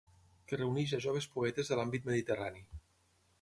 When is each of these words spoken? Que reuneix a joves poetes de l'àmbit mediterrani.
Que 0.51 0.57
reuneix 0.61 0.93
a 0.97 0.99
joves 1.05 1.27
poetes 1.35 1.69
de 1.73 1.79
l'àmbit 1.81 2.09
mediterrani. 2.13 2.65